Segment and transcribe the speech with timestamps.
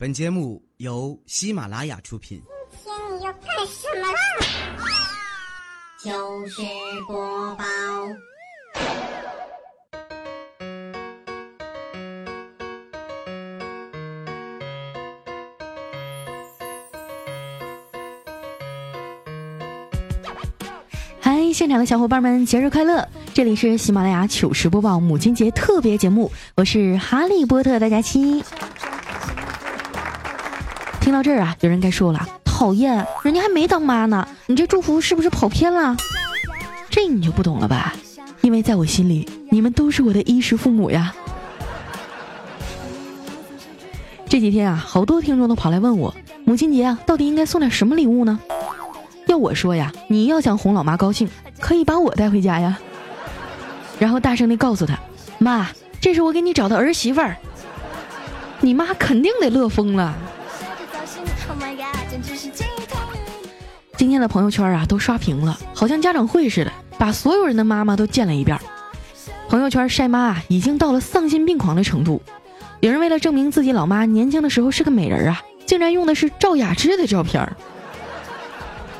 [0.00, 2.40] 本节目由喜马拉雅出品。
[2.84, 4.18] 今天你要干什么啦？
[6.00, 6.62] 糗事
[7.08, 7.64] 播报。
[21.20, 23.04] 嗨，现场的小伙伴们，节日快乐！
[23.34, 28.44] 这里是喜马拉雅糗事播报母亲节特别节目，我是哈利波特大家期。
[31.08, 35.96] 听到这儿啊，有人该说了，讨厌，人家还没当妈呢，你这祝福是不是跑偏了？
[36.90, 37.94] 这你就不懂了吧？
[38.42, 41.14] 因为在我心里，你们都是我的衣食父母呀。
[44.28, 48.38] 这几天啊，好多听众都跑来问我，母亲节啊，到底应该送点什么礼物呢？
[49.28, 51.26] 要我说呀，你要想哄老妈高兴，
[51.58, 52.78] 可以把我带回家呀。
[53.98, 54.98] 然后大声地告诉她，
[55.38, 55.68] 妈，
[56.02, 57.34] 这是我给你找的儿媳妇儿。
[58.60, 60.14] 你妈肯定得乐疯了。
[63.98, 68.56] 今天的朋友圈啊，都刷屏了，好像家长会似的，把所有人的妈妈都见了一遍。
[69.48, 72.22] 朋友圈晒妈啊，已经到了丧心病狂的程度。
[72.78, 77.56] 有人为了证明自己老妈年轻的时候是个美人啊，竟然用的是赵雅芝的照片儿。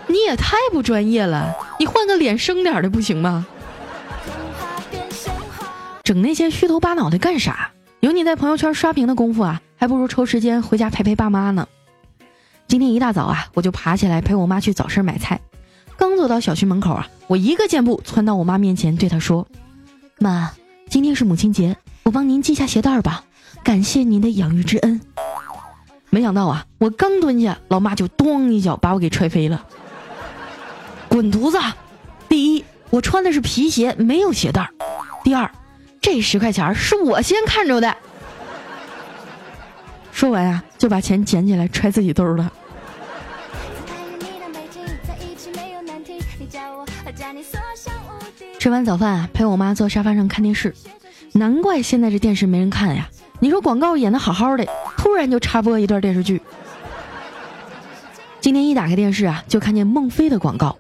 [0.09, 3.47] 你也太不专业了，你换个脸生点的不行吗？
[6.03, 7.71] 整那些虚头巴脑的干啥？
[8.01, 11.69] 有你在朋友圈刷屏的功夫啊，还不如抽时间回家陪陪爸妈呢。
[12.69, 15.41] 今天一大早啊，我就爬起来陪我妈去早市买菜。
[15.97, 19.49] 刚走到小区门口啊，我一个箭步窜到我妈面前，对她说
[20.21, 20.53] ：“妈，
[20.91, 23.25] 今天是母亲节，我帮您系下鞋带吧，
[23.65, 25.01] 感谢您的养育之恩。”
[26.11, 29.65] 没想到啊，我刚蹲下，老妈就咚一脚把我给踹飞了。
[31.09, 31.59] 滚犊子！
[32.29, 34.65] 第一，我穿的是皮鞋，没有鞋带；
[35.25, 35.51] 第二，
[36.03, 37.97] 这十块钱是我先看着的。
[40.13, 42.53] 说完啊，就把钱捡起来揣自己兜了。
[48.61, 50.75] 吃完早饭，陪我妈坐沙发上看电视，
[51.33, 53.09] 难怪现在这电视没人看呀！
[53.41, 54.65] 你说广告演的好好的，
[54.97, 56.41] 突然就插播一段电视剧。
[58.41, 60.77] 今天一打开电视啊，就看见孟非的广告。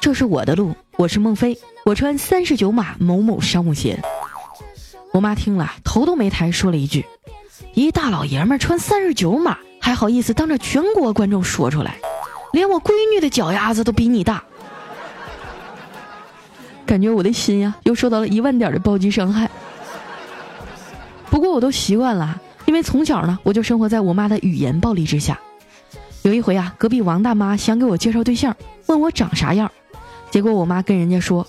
[0.00, 4.00] 这是我的路，我是孟非，我穿三十九码某某商务鞋。
[5.12, 7.04] 我妈听了，头都没抬，说了一句
[7.74, 11.98] ：“一大老爷们穿三十九码，还好意思当着全国观众说出来，
[12.52, 14.42] 连我闺女的脚丫子都比你大。”
[16.90, 19.48] 感觉我的心呀，又受到了一万点的暴击伤害。
[21.30, 25.38] 不过我都习惯了，因为从小呢，我就生活在我妈的语言暴力之下。
[26.22, 28.56] 有一回啊，隔壁王大妈想给我介绍对象，
[28.86, 29.70] 问我长啥样。
[30.32, 31.46] 结果我妈跟人家说：“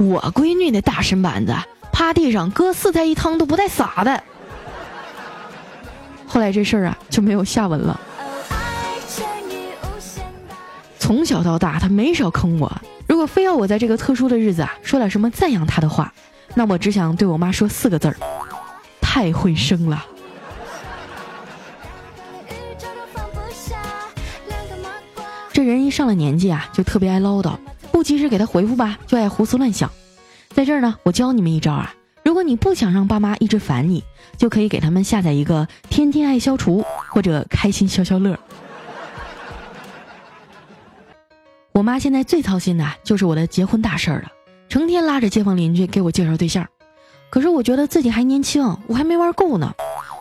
[0.00, 1.54] 我闺女那大身板子，
[1.92, 4.24] 趴地上搁四菜一汤都不带洒的。”
[6.26, 8.00] 后来这事儿啊就没有下文了。
[11.00, 12.70] 从小到大，他没少坑我。
[13.08, 16.12] 如果非要我在这个特殊的日子啊说点什么赞扬他的话，
[16.54, 18.16] 那我只想对我妈说四个字儿：
[19.00, 20.04] 太会生了。
[25.52, 27.56] 这人一上了年纪啊，就特别爱唠叨。
[27.90, 29.90] 不及时给他回复吧，就爱胡思乱想。
[30.54, 31.92] 在这儿呢，我教你们一招啊！
[32.22, 34.04] 如果你不想让爸妈一直烦你，
[34.36, 38.38] 就可以给他们下载一个“天天爱消除”或者“开心消消乐”。
[41.80, 44.30] 我妈现在最操心的就是我的结婚大事儿了，
[44.68, 46.68] 成天拉着街坊邻居给我介绍对象。
[47.30, 49.72] 可是我觉得自己还年轻，我还没玩够呢。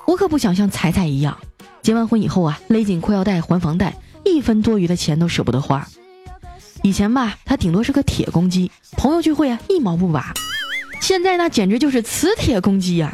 [0.08, 1.38] 我可不想像彩彩一样，
[1.81, 3.94] 结完婚以后啊，勒紧裤腰带还房贷，
[4.24, 5.86] 一分多余的钱都舍不得花。
[6.81, 10.34] 以前吧，他顶多是个铁公鸡，朋友聚会啊一毛不拔。
[11.02, 13.14] 现在那简直就是磁铁公鸡呀，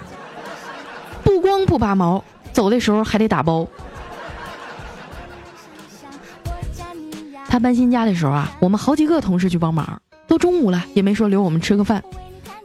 [1.24, 2.24] 不光不拔毛，
[2.54, 3.68] 走的时候还得打包。
[7.56, 12.04] 他搬新家的时候啊，我们好几个同事去帮忙，都中午了也没说留我们吃个饭。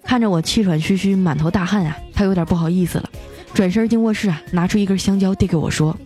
[0.02, 3.08] 看着我气喘吁吁、满头大汗啊，他有点不好意思了，
[3.54, 5.96] 转身进卧室啊，拿出一根香蕉递给我说：“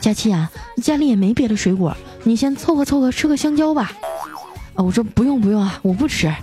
[0.00, 0.50] 佳琪啊，
[0.82, 3.92] 家里也没别的水果，你先凑合凑合吃个香蕉吧。”
[4.72, 4.82] 啊！
[4.82, 6.34] 我说不用不用啊，我不吃。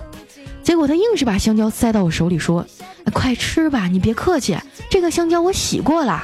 [0.62, 2.64] 结果他硬是把香蕉塞到我手里，说
[3.12, 4.56] ：“快吃吧，你别客气，
[4.92, 6.24] 这个香蕉我洗过了。”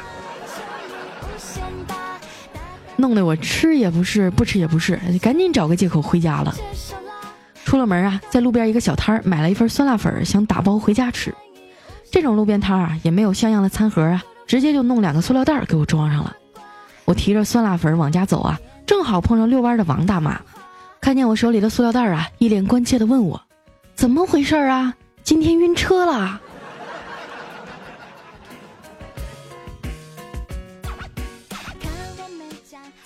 [2.97, 6.55] 弄得我吃也不是，不吃也不是，赶紧找个借口回家了。
[7.65, 11.33] 出了门啊，在路边一个小摊儿买了一份酸辣粉，想打包回家吃。
[12.11, 16.35] 这种路边摊啊，也没有像样的餐盒啊，直接就弄两个塑料袋给我装上了。
[17.03, 20.39] 我提着酸辣粉往家走啊，正好碰上遛弯的王大妈。
[21.01, 23.41] 看见我手里的塑料袋啊，一脸关切的问我
[23.95, 24.93] ：“怎么回事啊？
[25.23, 26.39] 今天晕车了？”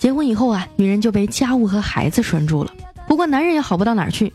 [0.00, 2.72] 结婚以后啊，女人就被家务和孩子拴住了。
[3.06, 4.32] 不过男人也好不到哪儿去，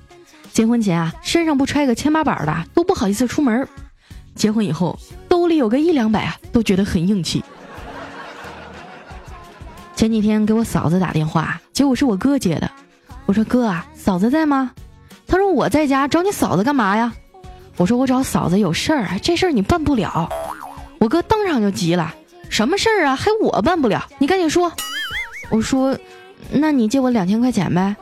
[0.54, 3.66] 结婚前啊，身上不揣个千八百的都不好意思出门；
[4.36, 7.44] 结婚以后，兜里有个一两百啊，都觉得很硬气。
[9.96, 12.70] 前几天给我嫂子打电话，结果是我哥接的。
[13.26, 14.72] 我说：“哥啊，嫂子在吗？”
[15.26, 17.12] 他说：“我在家，找你嫂子干嘛呀？”
[17.78, 20.30] 我说：“我找嫂子有事儿，这事儿你办不了。”
[21.00, 22.14] 我哥当场就急了
[22.52, 23.16] ：“什么事儿啊？
[23.16, 24.06] 还我办不了？
[24.20, 24.72] 你赶紧说。”
[25.50, 25.98] 我说
[26.52, 27.96] ：“那你借我两千块钱呗。”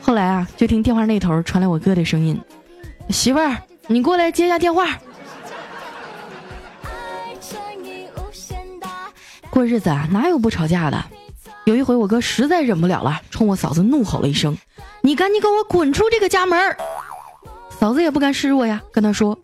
[0.00, 2.40] 后来啊，就听电话那头传来我哥的声音
[3.10, 3.56] ：“媳妇儿，
[3.86, 4.98] 你过来接下电话。”
[9.50, 11.04] 过日子啊，哪有不吵架的？
[11.64, 14.56] 有一回我哥实在忍不了了，冲我嫂子怒吼了一声
[15.02, 16.76] ：“你赶紧给我滚出这个家门！”
[17.78, 19.38] 嫂子也不甘示弱呀，跟他说：“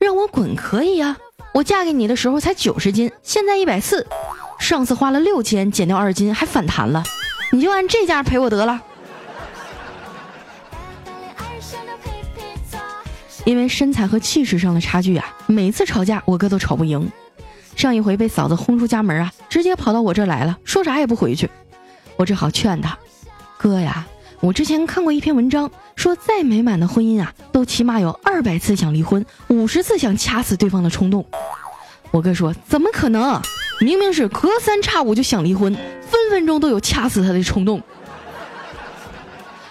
[0.00, 1.16] 让我滚可以呀，
[1.54, 4.04] 我嫁给你的时候才九十斤，现在一百四，
[4.62, 7.02] 上次花了六千减掉二斤还反弹了，
[7.50, 8.80] 你就按这价赔我得了。”
[13.44, 17.10] 因为身材和气势上的差距啊，每次吵架我哥都吵不赢。
[17.74, 21.50] 上一回被嫂子轰出家门啊，直接跑到我这来了，说啥也不回去。
[22.16, 22.96] 我只好劝他
[23.58, 24.06] ：“哥呀，
[24.38, 31.26] 我之前看过一篇文章，说再美满的婚姻啊，都起码有二百次想离婚，五十次想掐死对方的冲动。”
[32.12, 33.42] 我哥说：“怎么可能？
[33.84, 37.82] 明明是隔三差五就想离婚，分分钟都有掐死他的冲动。”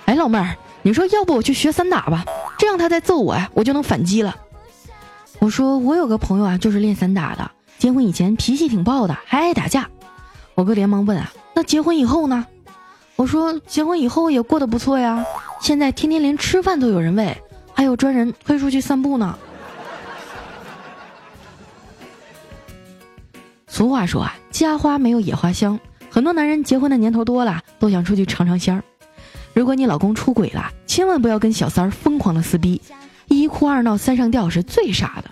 [0.05, 2.25] 哎，老妹儿，你说要不我去学散打吧？
[2.57, 4.35] 这样他再揍我呀，我就能反击了。
[5.39, 7.49] 我说我有个朋友啊，就是练散打的。
[7.77, 9.89] 结婚以前脾气挺暴的，还爱打架。
[10.53, 12.45] 我哥连忙问啊：“那结婚以后呢？”
[13.15, 15.25] 我说：“结婚以后也过得不错呀，
[15.61, 17.35] 现在天天连吃饭都有人喂，
[17.73, 19.37] 还有专人推出去散步呢。”
[23.71, 25.79] 俗话说啊，家花没有野花香。
[26.09, 28.83] 很多男人结婚的年头多了，都想出去尝尝鲜儿。
[29.53, 32.81] 如果你老公出轨了，千万不要跟小三儿疯狂的撕逼，
[33.29, 35.31] 一哭二闹三上吊是最傻的。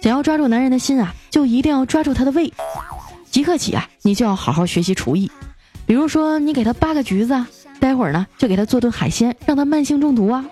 [0.00, 2.52] 想要抓住男人的心啊，就一定要抓住他的胃。
[3.30, 5.30] 即刻起啊，你就要好好学习厨艺。
[5.86, 7.46] 比如说，你给他扒个橘子，
[7.78, 10.44] 待会儿呢就给他做顿海鲜，让他慢性中毒啊。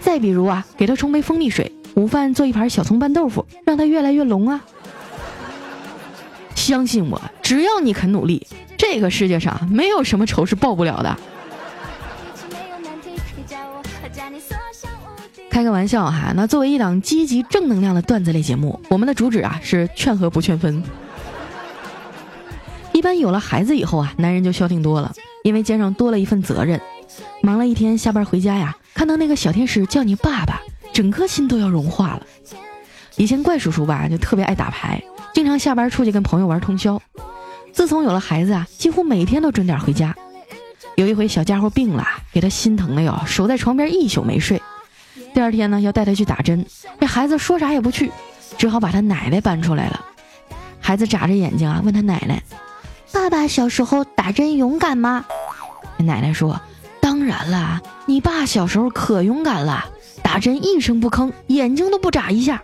[0.00, 4.60] 再比如啊，给他冲杯蜂蜜水，午饭做一盘小葱拌豆腐，让他越来越浓啊。
[6.64, 8.46] 相信我，只要你肯努力，
[8.78, 11.14] 这个世界上没有什么仇是报不了的。
[15.50, 20.82] 开个玩笑哈，那作为一档积极正能量的段子类节目，我们的主旨啊是劝和不劝分。
[22.92, 25.12] 一般有了孩子以后啊，男人就消停多了，
[25.42, 26.80] 因为肩上多了一份责任。
[27.42, 30.62] 忙了一天下班回家呀，看到那个小天使叫你爸爸，
[30.94, 32.22] 整颗心都要融化了。
[33.16, 37.02] 以前怪叔叔吧就特别爱打牌，经常下班出去跟朋友玩通宵。
[37.72, 40.14] 自从有了孩子啊，几乎每天都准点回家。
[40.94, 44.62] 有一回小家伙病了，给他心疼的哟，守在床边一宿没睡。
[45.34, 46.64] 第二天呢，要带他去打针，
[47.00, 48.12] 这孩子说啥也不去，
[48.56, 50.04] 只好把他奶奶搬出来了。
[50.80, 52.40] 孩子眨着眼睛啊，问他奶奶
[53.10, 55.24] ：“爸爸小时候打针勇敢吗？”
[55.98, 56.60] 奶奶说
[57.02, 59.84] ：“当然啦，你爸小时候可勇敢了，
[60.22, 62.62] 打针一声不吭，眼睛都不眨一下。”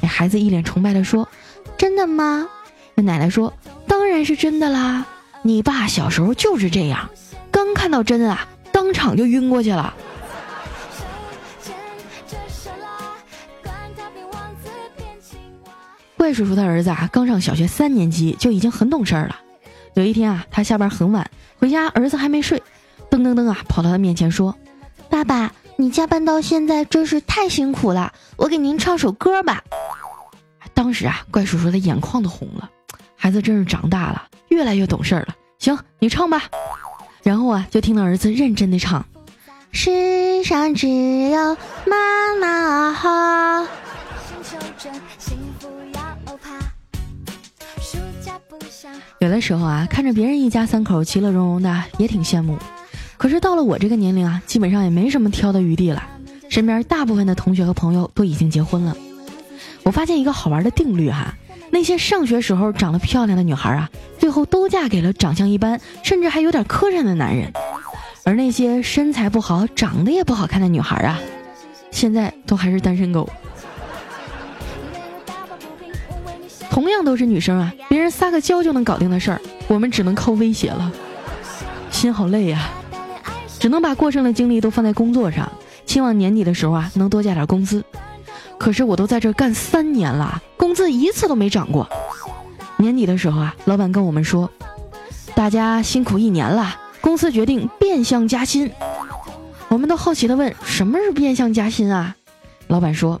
[0.00, 1.28] 那孩子一脸崇拜的说
[1.76, 2.48] ：“真的吗？”
[2.94, 3.52] 那奶奶说
[3.88, 5.06] ：“当然是真的啦，
[5.42, 7.08] 你爸小时候就是这样，
[7.50, 9.94] 刚看到针啊，当场就晕过去了。”
[16.16, 19.40] 怪叔叔的儿子啊，刚上小学三年级就已经很懂事儿了。
[19.94, 22.62] 有一天啊，他下班很晚回家，儿子还没睡，
[23.10, 24.54] 噔噔噔啊，跑到他面前说
[25.10, 29.64] ：“爸爸，你加班到现在真是太辛苦了，我给您唱首歌吧。”
[30.82, 32.68] 当时啊，怪叔叔的眼眶都红了。
[33.14, 35.36] 孩子真是长大了，越来越懂事儿了。
[35.60, 36.42] 行，你唱吧。
[37.22, 39.06] 然后啊，就听到儿子认真的唱
[39.70, 43.64] ：“世上只有妈妈好。”
[49.20, 52.58] 有的时候啊，看着别人一家三口其乐融融的，也挺羡慕。
[53.16, 56.02] 可是到了我这个年龄啊，基本上也没什么挑的余地了。
[56.50, 58.96] 身边大部分的同学和朋友都已经结婚了。
[59.84, 61.34] 我发现一个好玩的定律哈，
[61.70, 67.50] 那些上学时候长得漂亮的女孩啊，最后都嫁给了长相一般，甚至还有点磕碜的男人；
[68.24, 71.18] 而那些身材不好、长得也不好看的女孩啊，
[71.90, 73.28] 现在都还是单身狗。
[76.70, 80.90] 同样都是女生啊，别人撒个娇就能搞定的事儿，我们只能靠威胁了。
[81.90, 82.70] 心好累呀，
[83.58, 85.50] 只能把过剩的精力都放在工作上，
[85.86, 87.84] 希望年底的时候啊能多加点工资。
[88.62, 91.88] 可是我都在这干三年了，工资一次都没涨过。
[92.76, 94.48] 年底的时候啊，老板跟我们说，
[95.34, 98.70] 大家辛苦一年了，公司决定变相加薪。
[99.66, 102.14] 我们都好奇的问，什么是变相加薪啊？
[102.68, 103.20] 老板说，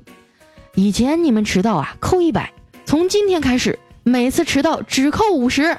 [0.76, 2.52] 以前你们迟到啊扣一百，
[2.84, 5.76] 从今天开始每次迟到只扣五十。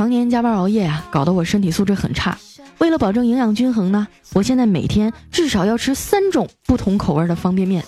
[0.00, 2.34] 常年加班熬夜啊，搞得我身体素质很差。
[2.78, 7.84] 为了保证营养均衡呢，我现在每天至少要吃三种不同口味的方便面。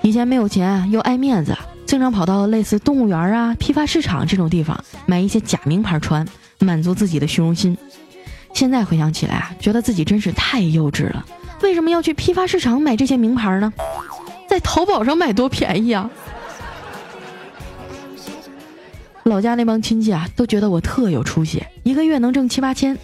[0.00, 1.54] 以前没有钱，又爱面子，
[1.84, 6.26] 经常跑到类似动物园啊、批发市场这种地方买一些假名牌穿，
[6.60, 7.76] 满足自己的虚荣心。
[8.54, 11.22] 现在回想起来啊，觉得自己真是太幼稚了。
[11.60, 13.70] 为什么要去批发市场买这些名牌呢？
[14.48, 16.08] 在淘宝上买多便宜啊！
[19.28, 22.98] 老家那帮亲戚啊，都觉得我特有出息，一个月能挣七八千。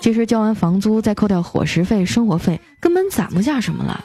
[0.00, 4.04] 其实交完房租，再扣掉伙食费、生活费，根本攒不下什么了。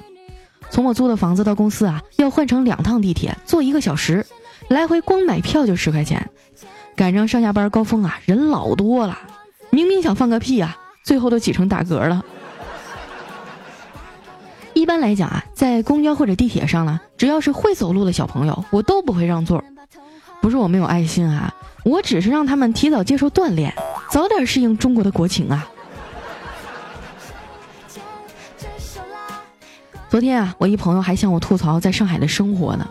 [0.70, 4.26] 从我租的房子到公司啊，要换乘两趟地铁，坐一个小时，
[4.70, 6.30] 来回光买票就十块钱。
[6.96, 9.18] 赶上上下班高峰啊，人老多了，
[9.70, 12.26] 明明想放个屁啊，最后都挤成打嗝了。
[14.74, 19.64] 一般来讲啊，在公交或者地铁上呢，只要是会走路的小朋友，我都不会让座。
[20.44, 23.74] 不是我没有爱心啊，我只是让他们提早接受锻炼，
[24.12, 25.70] 早点适应中国的国情啊。
[30.10, 32.86] 昨天啊，我一朋友还向我吐槽在上海的生活呢。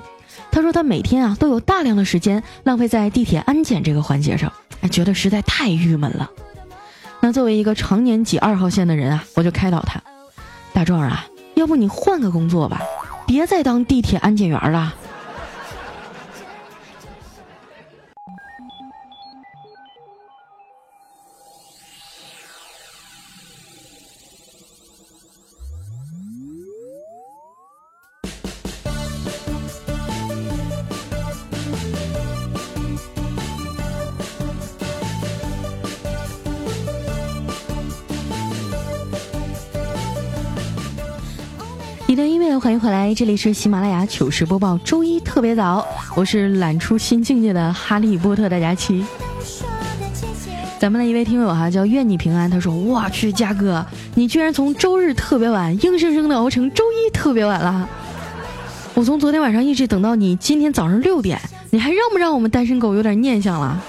[0.51, 6.31] 他说他每天啊都有大量的时间浪费在地铁安检这个环节上，哎，觉得实在太郁闷了。
[7.21, 10.03] 那作为一个常年挤二号线的人啊，我就开导他：
[10.73, 12.81] 大壮啊，要不你换个工作吧，
[13.27, 14.95] 别再当地铁安检员了。
[42.13, 45.83] 你的音乐，欢迎回来，这里是喜马拉雅糗事播报，周一特别早，
[46.15, 49.03] 我是懒出新境界的哈利波特大家期。
[50.79, 53.83] 咱们的一位听友哈叫愿你平安，他说：“我去，佳哥，
[54.15, 57.89] 你居然从周日特别晚硬生生的熬成周一特别晚了。
[58.93, 61.41] 我从昨天晚上一直等到你今天早上六点，
[61.71, 63.83] 你还让不让我们单身狗有点念想了？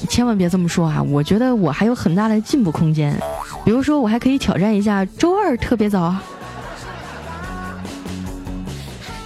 [0.00, 1.02] 你千万别这么说啊！
[1.02, 3.14] 我觉得我还有很大的进步空间。”
[3.64, 6.14] 比如说，我还可以挑战一下周二特别早。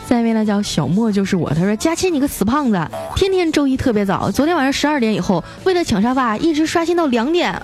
[0.08, 1.50] 下一位呢叫小莫，就是我。
[1.50, 2.80] 他说：“佳期，你个死胖子，
[3.16, 4.30] 天天周一特别早。
[4.30, 7.60] 昨天晚上十二点以后，为了抢沙发，一直刷新到两点，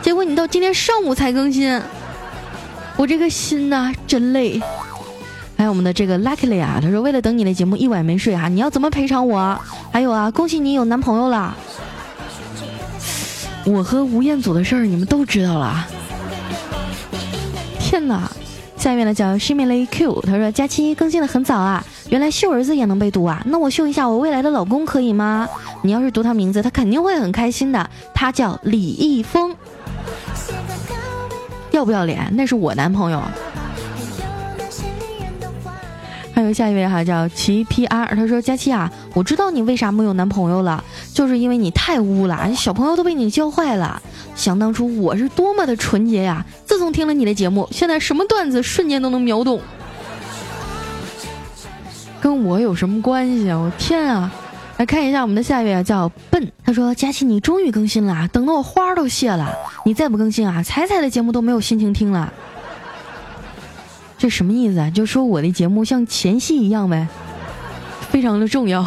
[0.00, 1.78] 结果你到今天上午才更新，
[2.96, 4.58] 我这个心呐真累。”
[5.58, 9.60] 还有我们的这个 Luckily 啊，他说：“为了等你的节目，一晚没睡啊，你要怎么赔偿我？
[9.92, 11.54] 还有啊，恭喜你有男朋友了。”
[13.68, 15.86] 我和吴彦祖的事儿你们都知道了。
[17.78, 18.30] 天哪！
[18.78, 25.46] 下面的叫 Shimmy Q，他说佳期更新的很早啊，原来秀儿子也能被读啊，那我秀一下我未来的老公可以吗？
[25.82, 27.90] 你要是读他名字，他肯定会很开心的。
[28.14, 29.54] 他叫李易峰，
[31.72, 32.32] 要不要脸？
[32.34, 33.20] 那是我男朋友。
[36.38, 44.00] 还有下一位哈叫齐 P R，他说佳期啊，我知道你为啥没有男朋友了，就是因为你太污了，小朋友都被你教坏了。
[44.36, 49.60] 想当初我是多么的纯洁呀，自从听了你的节目，现在什么段子瞬间都能秒懂。
[52.20, 53.58] 跟我有什么关系啊？
[53.58, 54.32] 我天啊！
[54.76, 59.52] 来看一下我们的下一位啊，叫笨，他说佳期你终于更新了，等得我花都谢了。
[59.84, 62.32] 你再不更新啊，彩彩的节目都没有心情听了。
[64.18, 64.90] 这什么意思啊？
[64.90, 67.06] 就说我的节目像前戏一样呗，
[68.10, 68.84] 非常的重要。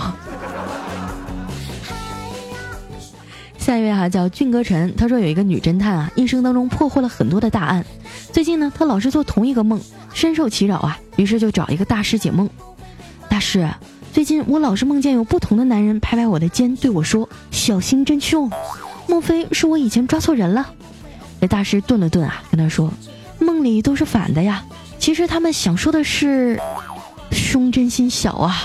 [3.57, 7.85] 下一位哈叫俊哥晨，他说有一个女侦探啊，一生当中破获了很多的大案，
[8.33, 9.79] 最近呢，他老是做同一个梦，
[10.13, 12.49] 深受其扰啊，于是就找一个大师解梦。
[13.29, 13.69] 大师，
[14.11, 18.51] 最近我老是梦见有不同的男人拍拍我的肩，对我说：“小心真凶。”
[19.07, 20.67] 莫非是我以前抓错人了？
[21.39, 22.91] 那大师顿了顿啊，跟他说
[23.41, 24.63] ：“梦里都是反的呀。”
[24.97, 26.59] 其实他们想说的是，
[27.31, 28.63] 胸真心小啊。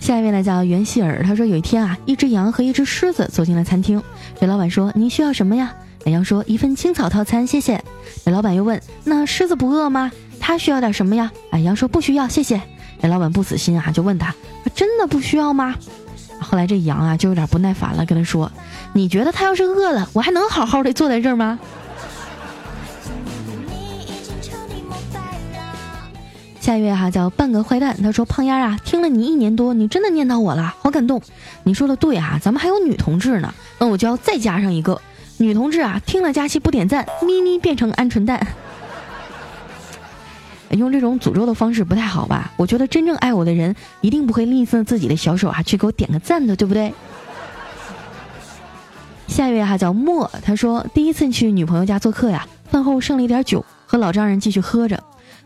[0.00, 4.02] 下一位呢叫袁希尔，他说有一天啊，一只羊和一只狮子走进了餐厅，
[4.40, 5.72] 对老板说：“您需要什么呀？”
[6.04, 7.80] 那羊说：“一份青草套餐，谢谢。”
[8.26, 10.10] 那老板又问：“那狮子不饿吗？
[10.40, 12.60] 他需要点什么呀？”啊，羊说：“不需要，谢谢。”
[13.00, 14.34] 那老板不死心啊，就问他
[14.74, 15.76] ：“真的不需要吗？”
[16.40, 18.50] 后来这羊啊就有点不耐烦了，跟他说
[18.94, 21.58] ：“你觉得他要是饿了，我还能好好的坐在这儿吗？”
[26.60, 31.22] 下一位哈叫半个坏蛋，他说：“胖丫啊，听了你一年多，你真的念叨我了，好感动。
[31.62, 35.00] 你说的对啊，咱们还有女同志呢，那我就要再加上一个
[35.38, 38.46] 女同志啊，听了佳期不点赞，咪咪变成鹌鹑蛋。
[40.78, 42.52] 用这种诅咒的方式不太好吧？
[42.56, 46.92] 我觉得真正爱我的人一定不会吝啬自己的小手啊，去给我点个赞的，对不对？”
[49.26, 55.02] 下一位哈叫莫，他说：“第一次去女朋友家做客呀，饭后剩了一点酒，和老丈人继续喝着。”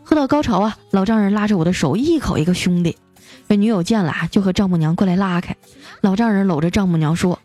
[0.07, 0.77] 喝到高潮啊！
[0.91, 2.95] 老丈人拉着我的手，一口一个兄弟。
[3.49, 5.55] 这女友见了啊，就和丈母娘过来拉开。
[6.01, 7.39] 老丈人搂着丈母娘说：“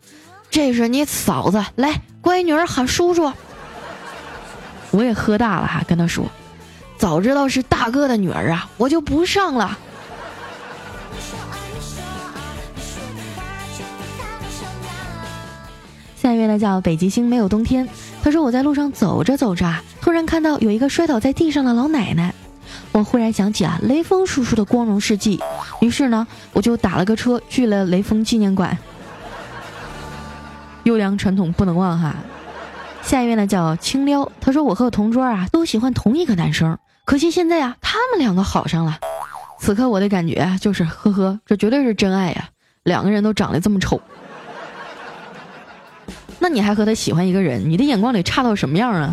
[0.50, 3.32] 这是你嫂子，来，乖女儿喊叔叔。”
[4.92, 6.26] 我也喝大了哈，跟他说
[7.00, 9.78] ：“早知道是大哥的女儿啊，我就不上了。”
[16.14, 17.88] 下一位呢叫北极星没有冬天，
[18.22, 22.34] 他说我在路上走着走着，突然看到有一个摔倒在地上的老奶奶。
[22.92, 25.40] 我忽然想起啊，雷锋叔叔的光荣事迹，
[25.80, 28.76] 于是呢，我就打了个车去了雷锋纪念馆。
[30.82, 32.14] 优良传统不能忘哈。
[33.00, 36.78] 下一位呢叫青撩，他说我和我同桌啊都喜欢同一个男生，
[37.10, 39.00] 可惜现在啊他们两个好上了。
[39.58, 42.50] 此刻我的感觉就是，呵呵，这绝对是真爱呀！
[42.84, 44.00] 两个人都长得这么丑，
[46.38, 49.12] 那你还和他喜欢一个人，你的眼光里差到什么样啊？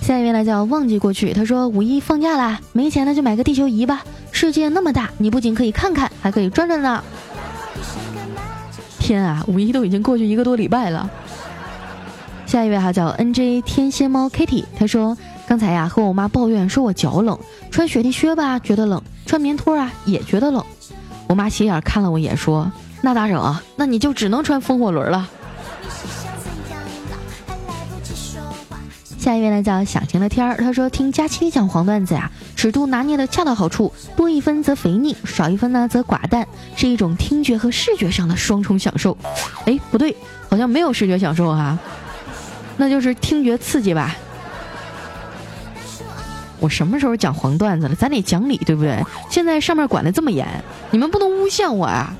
[0.00, 4.04] 下一位呢叫忘记过去，他说五一放假啦，没钱了就买个地球仪吧。
[4.30, 7.02] 世界那么大，你不仅可以看看，还可以转转呢。
[9.00, 11.10] 天啊，五一都已经过去一个多礼拜了。
[12.48, 15.14] 下一位哈叫 N J 天蝎猫 Kitty，他说
[15.46, 17.38] 刚才呀和我妈抱怨说我脚冷，
[17.70, 20.64] 穿雪地靴吧觉得冷，穿棉拖啊也觉得冷。
[21.26, 23.62] 我妈斜眼看了我一眼说那咋整啊？
[23.76, 25.28] 那你就只能穿风火轮了。
[29.18, 39.18] 下一位呢叫想晴的天儿，他说听佳期讲黄段子呀，尺度拿捏的恰到好处，多一分则肥腻，少一分呢则寡淡，是一种听觉和视觉上的双重享受。
[39.66, 40.16] 哎，不对，
[40.48, 41.78] 好像没有视觉享受哈，
[42.78, 44.16] 那就是听觉刺激吧。
[46.60, 47.94] 我什么时候讲黄段子了？
[47.94, 49.04] 咱得讲理，对不对？
[49.30, 50.46] 现在上面管的这么严，
[50.90, 52.12] 你们不能诬陷我啊！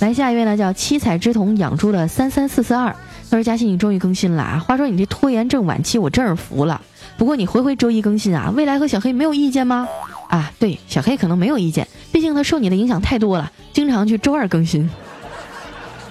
[0.00, 2.94] 来下一位呢叫七彩之瞳养猪的三三四四二。
[3.30, 4.58] 他说：“佳欣，你终于更新了啊！
[4.58, 6.80] 话说你这拖延症晚期，我真是服了。
[7.16, 9.86] 不过你回回周一更新啊，未来和小黑没有意见吗？
[10.28, 14.88] 啊，对，小黑可能没有意见，毕竟他受你的影响太多了，经常去周二更新。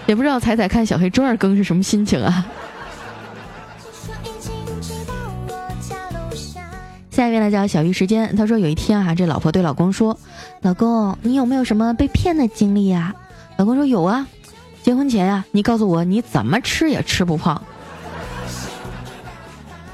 [0.10, 2.46] 也不知道彩彩看小黑周二更是什么心情啊？”
[7.12, 10.18] 下一位呢叫小鱼时间，他说有一天啊，这老婆对老公说
[10.64, 13.14] ：“老公，你有没有什么被骗的经历呀？”
[13.58, 14.26] 老公说：“有啊。”
[14.82, 17.62] 结婚前啊，你告诉我你怎么吃也吃不胖，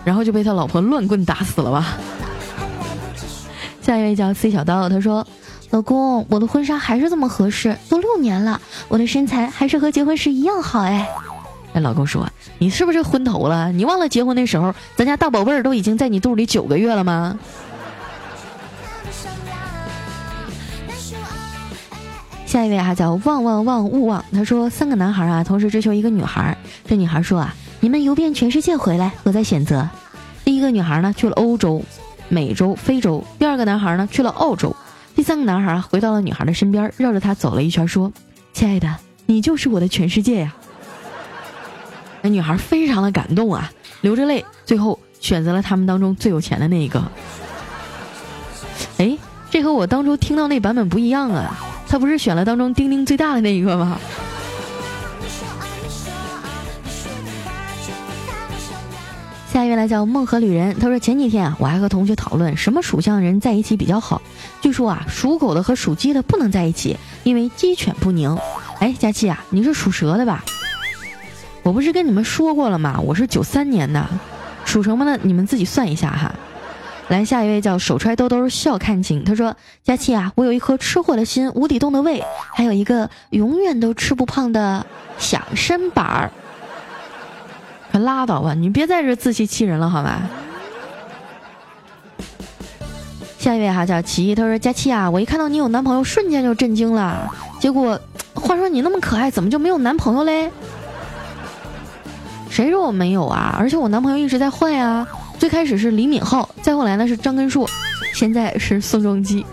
[0.05, 1.97] 然后就被他老婆乱棍打死了吧。
[3.81, 5.27] 下一位叫 C 小刀，他说
[5.71, 11.09] ：“老公，我的婚纱还是这么合适，都六年了，我的身材还是和结婚时一样好。”哎，
[11.73, 13.71] 哎，老公说：“你是不是昏头了？
[13.71, 17.37] 你忘了结婚那时候，咱家大宝贝儿都已经在你肚里九个月了吗？”
[22.45, 29.89] 下一位啊叫旺旺旺勿忘，他说三个男孩啊同时追求一个女孩，这女孩说啊你们游遍全世界回来，我再选择。
[30.45, 31.83] 第一个女孩呢去了欧洲、
[32.29, 34.73] 美洲、非洲，第二个男孩呢去了澳洲，
[35.15, 38.11] 第三个男孩回到了女孩的身边，绕着她走了一圈，说
[38.51, 40.53] ：“亲爱的，你就是我的全世界呀。”
[42.21, 47.01] 那女孩非常的感动啊，流着泪，最后选择了他们当中最有钱的那一个。
[48.97, 49.17] 哎，
[49.49, 51.57] 这和我当初听到那版本不一样啊。
[51.87, 53.97] 他不是选了当中丁丁最大的那一个吗？
[59.55, 64.21] 下一位来叫梦河旅人，他说前几天啊，我还和同学讨论什么属相的人在一起比较好。
[64.59, 68.37] 据说啊，属狗的和属鸡的不能在一起，因为鸡犬不宁。
[68.79, 70.43] 哎，佳琪啊，你是属蛇的吧？
[71.63, 72.99] 我不是跟你们说过了吗？
[72.99, 74.05] 我是九三年的，
[74.65, 75.17] 属什么呢？
[75.23, 76.35] 你们自己算一下哈。
[77.07, 79.23] 来，下一位叫手揣兜兜笑看情。
[79.23, 82.21] 他说：“佳琪啊，我有一颗吃货的心，无底洞的胃，
[82.53, 84.85] 还有一个永远都吃不胖的
[85.17, 86.31] 小身板儿。
[87.95, 90.19] 可拉倒吧，你别在这自欺欺人了，好吗？”
[93.39, 97.33] 下一位哈叫奇，他说：“佳琪啊，我一看到你有男朋友，瞬间就震惊了。
[97.57, 97.97] 结果，
[98.33, 100.51] 话说你那么可爱，怎么就没有男朋友嘞？
[102.49, 103.55] 谁说我没有啊？
[103.57, 105.07] 而且我男朋友一直在换呀。”
[105.39, 107.65] 最开始是李敏镐，再后来呢是张根硕，
[108.13, 109.45] 现在是宋仲基。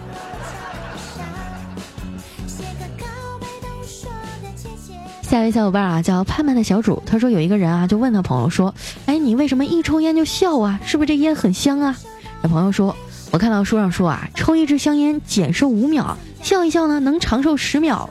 [5.32, 8.74] 下一位小伙伴啊，叫盼盼的小主，他说有一个人啊，就问他朋友说
[9.08, 10.78] ：“哎，你为什么一抽烟就笑啊？
[10.84, 11.96] 是不是这烟很香啊？”
[12.44, 12.94] 那朋友说
[13.32, 18.06] ：“我看到书上说啊，抽一支香烟减寿五秒，笑一笑呢能长寿十秒，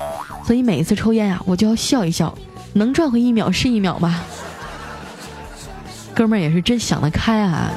[0.48, 2.36] 所以每一次抽烟啊，我就要笑一笑，
[2.74, 4.24] 能赚回一秒是一秒吧。
[6.16, 7.70] ”哥们儿也是真想得开啊！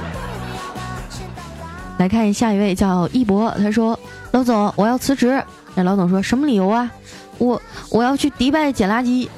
[1.99, 4.01] 来看下一位叫一博，他说
[4.33, 5.45] ：“老总，我要辞职。”
[5.77, 6.91] 那老总说什么理由啊？
[7.39, 9.29] 我我要去迪拜捡垃圾。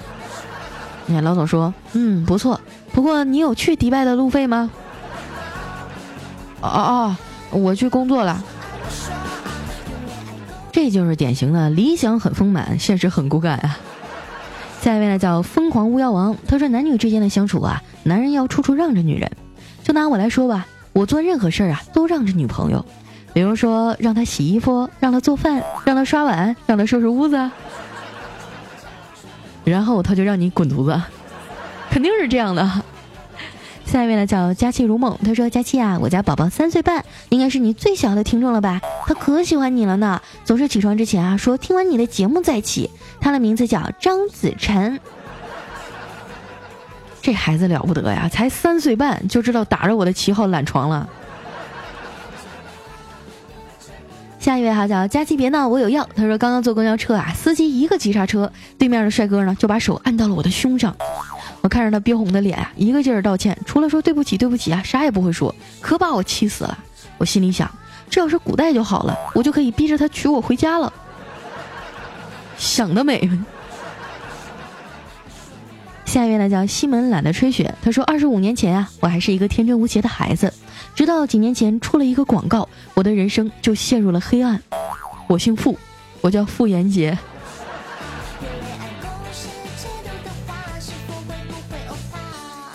[1.07, 2.61] 你看老总说，嗯，不错。
[2.93, 4.71] 不过你有去迪拜的路费吗？
[6.61, 7.17] 哦哦，
[7.51, 8.43] 我去工作了。
[10.73, 13.79] 这就是典型的理想很丰满，现实很骨感啊。
[14.81, 19.31] 下一位呢叫疯狂巫妖王，他说男女之间的相处啊，男人要处处让着女人。
[19.83, 22.85] 就拿我来说吧，我做任何事儿啊，都让着女朋友。
[23.33, 27.51] 比如说让他洗衣服，让他做饭，让他刷碗，让他收拾屋子，
[29.67, 31.03] 然后他就让你滚犊子，
[31.91, 32.83] 肯定是这样的。
[33.85, 38.81] 下一位呢叫佳期如梦，他说：“佳期啊，我家宝宝三岁半，应该是你最小的听众了吧？
[39.07, 42.91] 他可喜欢你了呢，总是起床之前啊说听完你的节目再起。
[43.21, 44.99] 他的名字叫张子晨，
[47.23, 51.09] 这孩子了不得呀，才三岁半就知道打着我的旗号懒床了。”
[54.47, 56.09] 下一位哈叫佳琪，别闹，我有药。
[56.15, 60.97] 他说刚刚坐公交车啊，司机一个急刹车，对面的帅哥呢就把手按到了我的胸上。
[61.63, 66.79] 我看着他憋红的脸啊，一个劲儿道歉，除了说对不起对不起啊，啥也不会说，可把我气死了。
[67.19, 67.69] 我心里想，
[68.09, 70.93] 这要是古代就好了，我就可以逼着他娶我回家了。
[72.57, 73.29] 想得美！
[76.05, 80.53] 下一位呢叫西门懒得吹雪，他说二十五年前啊，我还是一个天真无邪的孩子。
[80.95, 84.63] 直到几年前出了一个广告，我的人生就陷入了黑暗。
[85.29, 85.79] 我姓傅，
[86.21, 87.19] 我叫傅延杰。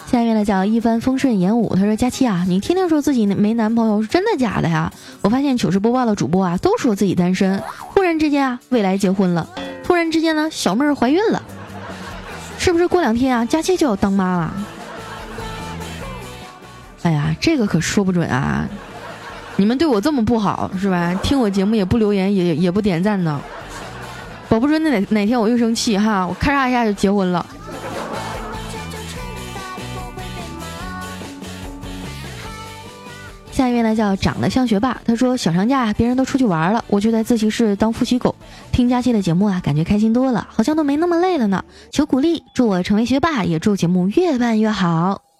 [0.07, 4.91] 下面呢叫一帆风顺演武，他说：“佳期啊，你天天说自己没男朋友，是真的假的呀？
[5.21, 9.47] 我发现糗事播报的主播啊，都说自己单身，忽然之间啊，未来结婚了，
[9.85, 11.41] 突然之间呢，小妹儿怀孕了，
[12.57, 14.53] 是不是过两天啊，佳期就要当妈了？”
[17.03, 18.67] 哎呀，这个可说不准啊！
[19.57, 21.13] 你们对我这么不好是吧？
[21.23, 23.41] 听我节目也不留言，也也不点赞呢，
[24.47, 27.45] 保不准哪哪天我又生气哈，我咔嚓一下就结婚了。
[33.51, 38.33] 下一位呢叫长得像学霸，他说小长假别人都出去玩了，我就在自习室当复习狗，
[38.71, 41.63] 听佳期的节目啊，感觉开心多了，好像都没那么累了呢。
[41.91, 45.30] 求鼓励，祝我成为学霸，也祝节目越办越好。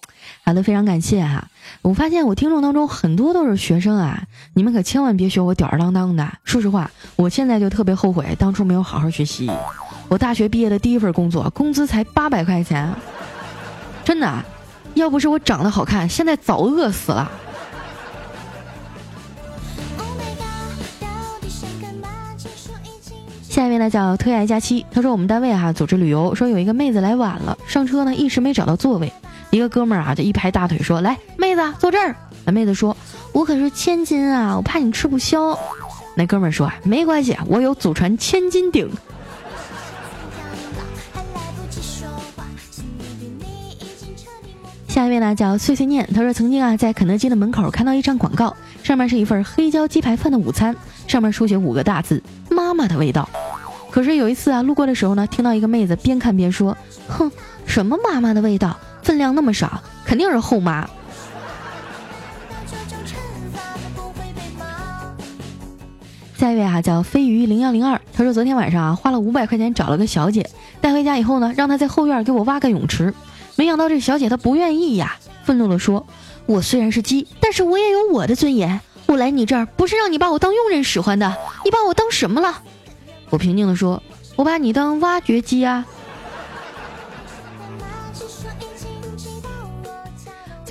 [0.44, 1.48] 好的，非常感谢哈。
[1.82, 4.24] 我发现我听众当中很多都是学生啊，
[4.54, 6.28] 你们可千万别学我吊儿郎当的。
[6.42, 9.48] 说实话，我现在就特别后悔当初没有好好学习。
[10.08, 12.92] 我大学毕业的第一份工作，工资才八百块钱，
[14.04, 14.44] 真的，
[14.94, 17.30] 要不是我长得好看，现在早饿死了。
[23.42, 29.12] 下一位呢叫特爱佳期，他说我们单位哈组织旅游，说有一个妹子来晚了，上车呢一时没找到座位。
[29.52, 32.96] 一个哥们儿啊，就一拍大腿说：“来，妹子坐这儿。”那妹子说
[33.32, 35.56] ：“我可是千金啊，我怕你吃不消。”
[36.16, 38.90] 那哥们儿说：“没关系，我有祖传千斤顶。”
[44.88, 50.74] 下一位呢叫碎碎念，他说曾经啊在肯德基的门口看到一张广告，上面是一份黑椒鸡排饭的午餐，
[51.06, 53.28] 上面书写五个大字：“妈妈的味道。”
[53.92, 56.74] 可是有一次啊路过的时候呢，听到一个妹子边看边说
[57.06, 57.30] ：“哼，
[57.66, 60.88] 什么妈妈的味道？”分量那么少，肯定是后妈。
[66.36, 73.14] 下一位啊，叫飞鱼零幺零二，他说昨天晚上啊，花了五百块钱找了个小姐，带回家以后呢，让她在后院给我挖个泳池，
[73.54, 76.04] 没想到这小姐她不愿意呀，愤怒的说
[76.46, 82.60] ：“我虽然是鸡，但是我也有我的尊严，我来你这儿不是让你把我当佣人使唤的，你把我当什么了？”
[83.30, 84.02] 我平静的说
[84.34, 85.86] ：“我把你当挖掘机啊。”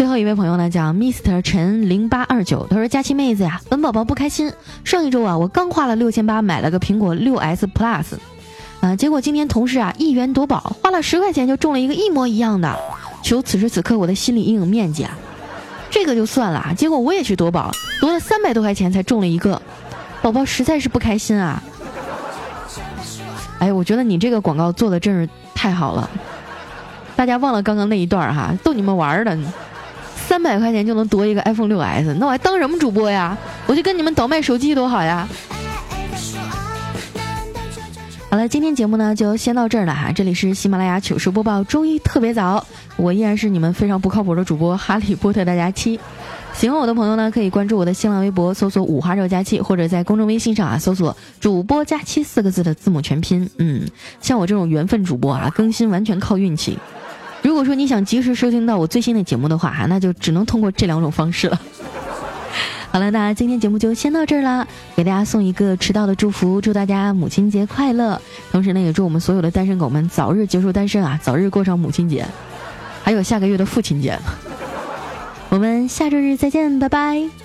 [0.02, 4.52] 最后一位朋友呢，叫 Mr 陈零八二九，他说：“佳期妹子呀，本宝宝不开心。
[4.84, 8.16] 上一周啊，我刚花了六千八买了个苹果六 S Plus，
[8.80, 12.76] 啊，结果今天同事啊一元夺宝，花了十块钱就中了一个一模一样的。
[13.22, 15.16] 求此时此刻我的心理阴影面积啊，
[15.92, 19.62] 这个就算了，结果我也去夺宝，夺了三百多块钱才中了一个，
[20.24, 21.62] 宝宝实在是不开心啊。
[23.60, 26.10] 哎，我觉得你这个广告做的真是太好了，
[27.16, 29.38] 大家忘了刚刚那一段哈，逗你们玩的。”
[30.28, 33.38] 三百块钱就能夺一个 iPhone 六 S，那我还当什么主播呀？
[33.68, 35.28] 我就跟你们倒卖手机多好呀！
[38.30, 40.12] 好了，今天节目呢就先到这儿了哈。
[40.14, 46.00] 这里是喜马拉雅糗事播报，周一特别早，我依然是你们非常不靠谱的主播哈利波特大家期。
[46.54, 53.50] 喜欢我的朋友呢，可以关注我的新浪微博，搜索“五花肉佳期”，或者在公众微信上啊搜索“主播佳期”四个字的字母全拼。
[53.58, 53.90] 嗯，
[54.22, 56.78] 像我这种缘分主播啊，更新完全靠运气。
[57.42, 61.60] 如果说你想及时收听到我最新的节目的话，那就只能通过这两种方式了。
[62.92, 68.22] 好了，那今天节目就先到这儿啦，给大家送一个迟到的祝福，祝大家母亲节快乐。
[68.52, 72.26] 同时呢，也祝我们所有的单身狗们早日结束单身啊，早日过上母亲节，
[73.02, 74.20] 还有下个月的父亲节。
[75.50, 77.41] 我们下周日再见，拜拜。